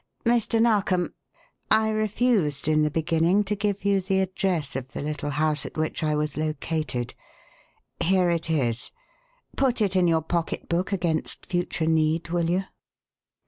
[0.25, 0.59] "Mr.
[0.59, 1.13] Narkom,
[1.69, 5.77] I refused, in the beginning, to give you the address of the little house at
[5.77, 7.13] which I was located.
[8.01, 8.89] Here it is.
[9.55, 12.63] Put it in your pocketbook against future need, will you?"